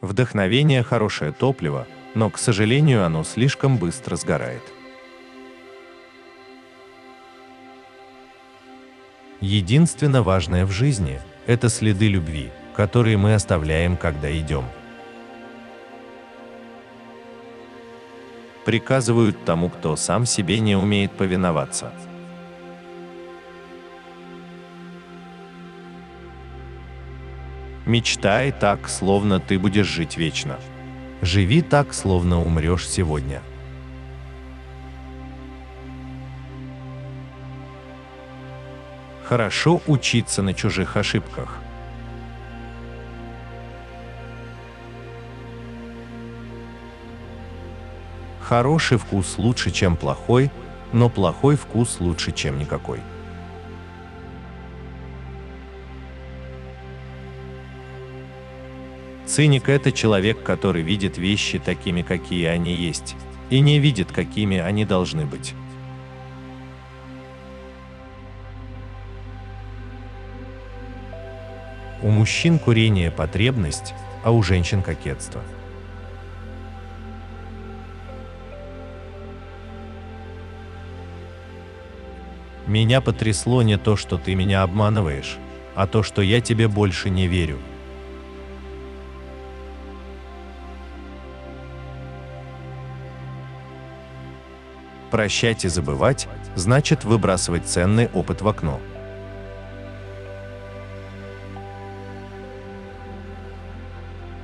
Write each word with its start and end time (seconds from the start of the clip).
Вдохновение– 0.00 0.82
хорошее 0.84 1.32
топливо, 1.32 1.86
но, 2.14 2.30
к 2.30 2.38
сожалению, 2.38 3.04
оно 3.04 3.24
слишком 3.24 3.78
быстро 3.78 4.14
сгорает. 4.16 4.62
Единственно 9.40 10.22
важное 10.22 10.66
в 10.66 10.70
жизни– 10.70 11.20
это 11.46 11.68
следы 11.68 12.08
любви, 12.08 12.50
которые 12.74 13.16
мы 13.16 13.34
оставляем, 13.34 13.96
когда 13.96 14.36
идем. 14.36 14.64
Приказывают 18.64 19.44
тому, 19.44 19.68
кто 19.68 19.96
сам 19.96 20.26
себе 20.26 20.60
не 20.60 20.76
умеет 20.76 21.12
повиноваться. 21.12 21.92
Мечтай 27.88 28.52
так, 28.52 28.86
словно 28.86 29.40
ты 29.40 29.58
будешь 29.58 29.86
жить 29.86 30.18
вечно. 30.18 30.58
Живи 31.22 31.62
так, 31.62 31.94
словно 31.94 32.38
умрешь 32.38 32.86
сегодня. 32.86 33.40
Хорошо 39.24 39.80
учиться 39.86 40.42
на 40.42 40.52
чужих 40.52 40.98
ошибках. 40.98 41.60
Хороший 48.42 48.98
вкус 48.98 49.38
лучше, 49.38 49.70
чем 49.70 49.96
плохой, 49.96 50.50
но 50.92 51.08
плохой 51.08 51.56
вкус 51.56 52.00
лучше, 52.00 52.32
чем 52.32 52.58
никакой. 52.58 53.00
Циник– 59.28 59.68
это 59.68 59.92
человек, 59.92 60.42
который 60.42 60.80
видит 60.80 61.18
вещи 61.18 61.58
такими, 61.58 62.00
какие 62.00 62.46
они 62.46 62.72
есть, 62.72 63.14
и 63.50 63.60
не 63.60 63.78
видит, 63.78 64.10
какими 64.10 64.56
они 64.56 64.86
должны 64.86 65.26
быть. 65.26 65.52
У 72.00 72.08
мужчин 72.08 72.58
курение– 72.58 73.10
потребность, 73.16 73.92
а 74.24 74.30
у 74.30 74.42
женщин– 74.42 74.80
кокетство. 74.82 75.42
Меня 82.66 83.02
потрясло 83.02 83.60
не 83.60 83.76
то, 83.76 83.94
что 83.94 84.16
ты 84.16 84.34
меня 84.34 84.62
обманываешь, 84.62 85.36
а 85.74 85.86
то, 85.86 86.02
что 86.02 86.22
я 86.22 86.40
тебе 86.40 86.66
больше 86.66 87.10
не 87.10 87.26
верю. 87.26 87.58
Прощать 95.10 95.64
и 95.64 95.68
забывать 95.68 96.28
значит 96.54 97.04
выбрасывать 97.04 97.66
ценный 97.66 98.08
опыт 98.12 98.42
в 98.42 98.48
окно. 98.48 98.80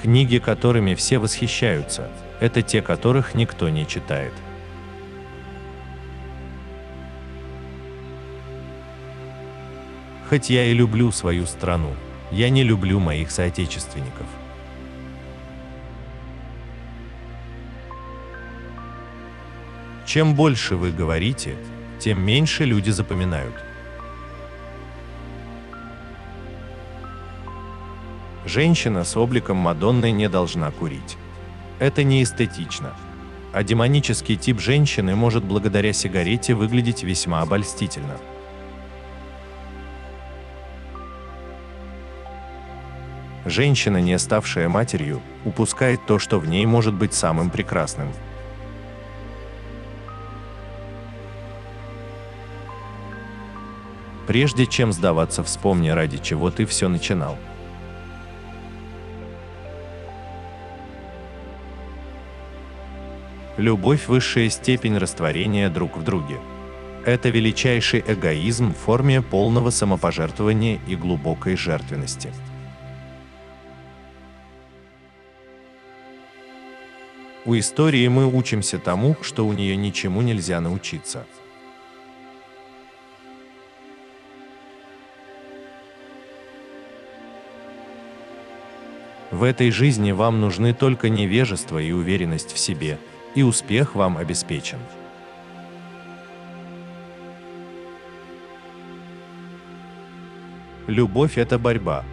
Книги, 0.00 0.38
которыми 0.38 0.94
все 0.94 1.18
восхищаются, 1.18 2.08
это 2.40 2.62
те, 2.62 2.80
которых 2.80 3.34
никто 3.34 3.68
не 3.68 3.86
читает. 3.86 4.32
Хоть 10.28 10.48
я 10.48 10.64
и 10.64 10.72
люблю 10.72 11.12
свою 11.12 11.46
страну, 11.46 11.94
я 12.30 12.50
не 12.50 12.62
люблю 12.62 12.98
моих 12.98 13.30
соотечественников. 13.30 14.26
Чем 20.06 20.36
больше 20.36 20.76
вы 20.76 20.92
говорите, 20.92 21.56
тем 21.98 22.24
меньше 22.24 22.64
люди 22.64 22.90
запоминают. 22.90 23.54
Женщина 28.44 29.02
с 29.02 29.16
обликом 29.16 29.56
Мадонны 29.56 30.12
не 30.12 30.28
должна 30.28 30.70
курить. 30.70 31.16
Это 31.80 32.04
не 32.04 32.22
эстетично. 32.22 32.94
А 33.52 33.64
демонический 33.64 34.36
тип 34.36 34.60
женщины 34.60 35.16
может 35.16 35.42
благодаря 35.42 35.92
сигарете 35.92 36.54
выглядеть 36.54 37.02
весьма 37.02 37.40
обольстительно. 37.40 38.16
Женщина, 43.44 44.00
не 44.00 44.16
ставшая 44.20 44.68
матерью, 44.68 45.20
упускает 45.44 46.06
то, 46.06 46.20
что 46.20 46.38
в 46.38 46.46
ней 46.46 46.64
может 46.64 46.94
быть 46.94 47.12
самым 47.12 47.50
прекрасным. 47.50 48.12
Прежде 54.26 54.66
чем 54.66 54.92
сдаваться, 54.92 55.44
вспомни, 55.44 55.88
ради 55.88 56.18
чего 56.18 56.50
ты 56.50 56.66
все 56.66 56.88
начинал. 56.88 57.38
Любовь– 63.56 64.06
высшая 64.08 64.50
степень 64.50 64.98
растворения 64.98 65.70
друг 65.70 65.96
в 65.96 66.02
друге. 66.02 66.38
Это 67.06 67.28
величайший 67.28 68.04
эгоизм 68.06 68.74
в 68.74 68.76
форме 68.76 69.22
полного 69.22 69.70
самопожертвования 69.70 70.80
и 70.88 70.96
глубокой 70.96 71.56
жертвенности. 71.56 72.32
У 77.46 77.56
истории 77.56 78.08
мы 78.08 78.26
учимся 78.26 78.78
тому, 78.78 79.16
что 79.22 79.46
у 79.46 79.52
нее 79.52 79.76
ничему 79.76 80.20
нельзя 80.20 80.60
научиться. 80.60 81.24
В 89.30 89.42
этой 89.42 89.70
жизни 89.70 90.12
вам 90.12 90.40
нужны 90.40 90.72
только 90.72 91.08
невежество 91.08 91.78
и 91.78 91.90
уверенность 91.90 92.52
в 92.52 92.58
себе, 92.58 92.98
и 93.34 93.42
успех 93.42 93.94
вам 93.94 94.18
обеспечен. 94.18 94.78
Любовь– 100.86 101.36
это 101.38 101.58
борьба. 101.58 102.04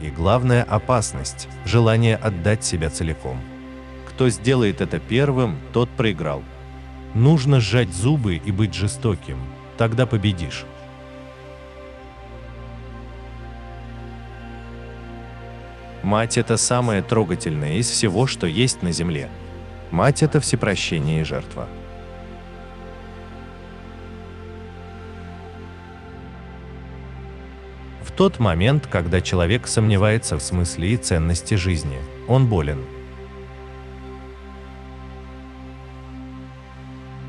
И 0.00 0.10
главная 0.10 0.64
опасность– 0.64 1.48
желание 1.64 2.16
отдать 2.16 2.64
себя 2.64 2.90
целиком. 2.90 3.40
Кто 4.08 4.28
сделает 4.28 4.80
это 4.80 4.98
первым, 4.98 5.58
тот 5.72 5.88
проиграл. 5.90 6.42
Нужно 7.14 7.60
сжать 7.60 7.92
зубы 7.94 8.36
и 8.36 8.50
быть 8.50 8.74
жестоким, 8.74 9.38
тогда 9.76 10.06
победишь. 10.06 10.64
Мать– 16.08 16.38
это 16.38 16.56
самое 16.56 17.02
трогательное 17.02 17.74
из 17.74 17.90
всего, 17.90 18.26
что 18.26 18.46
есть 18.46 18.82
на 18.82 18.92
земле. 18.92 19.28
Мать– 19.90 20.22
это 20.22 20.40
всепрощение 20.40 21.20
и 21.20 21.24
жертва. 21.24 21.68
В 28.00 28.10
тот 28.12 28.38
момент, 28.38 28.86
когда 28.86 29.20
человек 29.20 29.66
сомневается 29.66 30.38
в 30.38 30.42
смысле 30.42 30.94
и 30.94 30.96
ценности 30.96 31.56
жизни, 31.56 31.98
он 32.26 32.46
болен– 32.46 32.82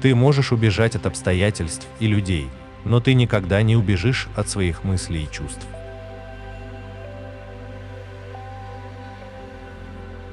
Ты 0.01 0.15
можешь 0.15 0.53
убежать 0.53 0.95
от 0.95 1.05
обстоятельств 1.05 1.85
и 1.99 2.07
людей, 2.07 2.47
но 2.85 3.01
ты 3.01 3.13
никогда 3.13 3.61
не 3.61 3.75
убежишь 3.75 4.29
от 4.37 4.47
своих 4.47 4.85
мыслей 4.85 5.25
и 5.25 5.29
чувств. 5.29 5.67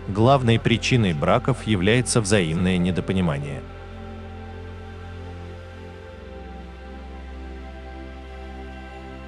Главной 0.09 0.61
причиной 0.61 1.15
браков 1.15 1.67
является 1.67 2.21
взаимное 2.21 2.79
недопонимание. 2.79 3.61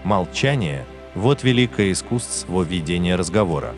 Молчание– 0.05 0.87
вот 1.17 1.43
великое 1.43 1.91
искусство 1.91 2.63
ведения 2.63 3.17
разговора. 3.17 3.75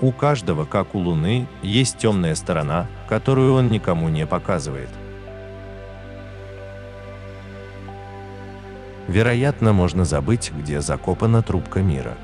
У 0.00 0.10
каждого, 0.10 0.64
как 0.64 0.94
у 0.96 0.98
Луны, 0.98 1.46
есть 1.62 1.98
темная 1.98 2.34
сторона, 2.34 2.88
которую 3.08 3.54
он 3.54 3.68
никому 3.68 4.08
не 4.08 4.26
показывает. 4.26 4.88
вероятно, 9.10 9.72
можно 9.72 10.04
забыть, 10.04 10.52
где 10.56 10.80
закопана 10.80 11.42
трубка 11.42 11.80
мира. 11.80 12.16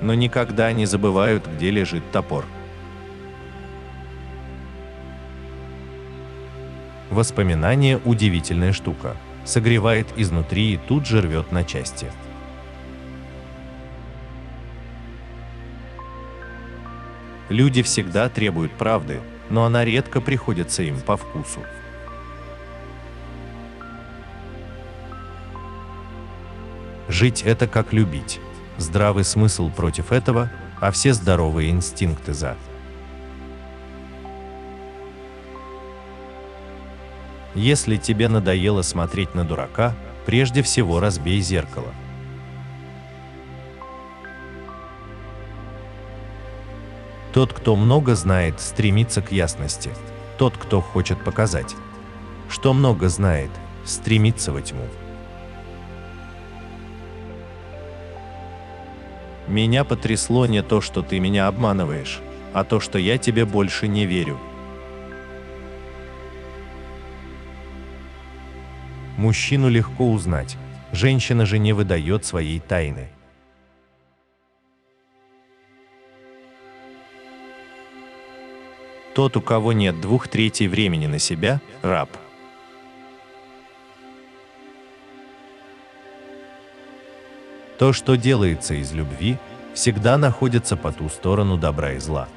Но 0.00 0.14
никогда 0.14 0.72
не 0.72 0.84
забывают, 0.84 1.46
где 1.46 1.70
лежит 1.70 2.02
топор. 2.10 2.44
Воспоминание– 7.10 8.00
удивительная 8.04 8.72
штука. 8.72 9.16
Согревает 9.44 10.08
изнутри 10.16 10.74
и 10.74 10.76
тут 10.76 11.06
же 11.06 11.20
рвет 11.20 11.52
на 11.52 11.64
части. 11.64 12.10
Люди 17.48 17.82
всегда 17.82 18.28
требуют 18.28 18.72
правды, 18.72 19.20
но 19.50 19.64
она 19.64 19.84
редко 19.84 20.20
приходится 20.20 20.82
им 20.82 20.98
по 21.00 21.16
вкусу. 21.16 21.60
Жить– 27.08 27.42
это 27.44 27.66
как 27.66 27.92
любить. 27.92 28.40
Здравый 28.78 29.24
смысл 29.24 29.70
против 29.70 30.10
этого, 30.10 30.50
а 30.80 30.90
все 30.90 31.12
здоровые 31.12 31.70
инстинкты 31.70 32.32
за. 32.32 32.56
Если 37.54 37.96
тебе 37.96 38.28
надоело 38.28 38.82
смотреть 38.82 39.34
на 39.34 39.44
дурака, 39.44 39.94
прежде 40.26 40.62
всего 40.62 40.98
разбей 40.98 41.40
зеркало. 41.40 41.94
Тот, 47.32 47.52
кто 47.52 47.76
много 47.76 48.14
знает, 48.14 48.60
стремится 48.60 49.20
к 49.22 49.30
ясности. 49.30 49.90
Тот, 50.38 50.56
кто 50.56 50.80
хочет 50.80 51.22
показать, 51.22 51.74
что 52.48 52.72
много 52.72 53.08
знает, 53.08 53.50
стремится 53.84 54.52
во 54.52 54.62
тьму. 54.62 54.88
Меня 59.48 59.84
потрясло 59.84 60.46
не 60.46 60.62
то, 60.62 60.80
что 60.80 61.02
ты 61.02 61.20
меня 61.20 61.48
обманываешь, 61.48 62.20
а 62.52 62.64
то, 62.64 62.80
что 62.80 62.98
я 62.98 63.18
тебе 63.18 63.44
больше 63.44 63.88
не 63.88 64.06
верю. 64.06 64.38
Мужчину 69.18 69.68
легко 69.68 70.10
узнать, 70.10 70.56
женщина 70.92 71.46
же 71.46 71.58
не 71.58 71.72
выдает 71.72 72.24
своей 72.24 72.58
тайны. 72.58 73.08
Тот, 79.14 79.36
у 79.36 79.40
кого 79.40 79.72
нет 79.72 80.00
двух 80.00 80.26
третей 80.26 80.66
времени 80.66 81.06
на 81.06 81.20
себя, 81.20 81.60
раб. 81.82 82.10
То, 87.78 87.92
что 87.92 88.16
делается 88.16 88.74
из 88.74 88.92
любви, 88.92 89.36
всегда 89.74 90.16
находится 90.16 90.76
по 90.76 90.92
ту 90.92 91.08
сторону 91.08 91.56
добра 91.56 91.92
и 91.92 91.98
зла. 91.98 92.28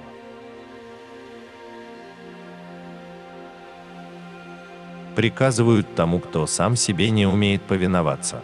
Приказывают 5.15 5.95
тому, 5.95 6.19
кто 6.19 6.47
сам 6.47 6.75
себе 6.75 7.09
не 7.11 7.25
умеет 7.25 7.61
повиноваться. 7.63 8.41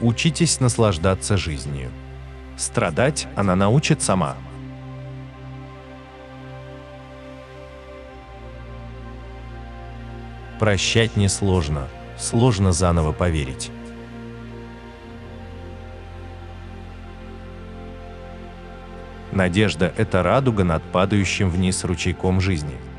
Учитесь 0.00 0.60
наслаждаться 0.60 1.36
жизнью. 1.36 1.90
Страдать 2.56 3.28
она 3.36 3.54
научит 3.56 4.00
сама. 4.00 4.36
Прощать 10.60 11.16
несложно, 11.16 11.88
сложно 12.18 12.72
заново 12.72 13.12
поверить. 13.12 13.70
Надежда– 19.32 19.94
это 19.96 20.22
радуга 20.22 20.64
над 20.64 20.82
падающим 20.82 21.48
вниз 21.48 21.82
ручейком 21.84 22.42
жизни– 22.42 22.76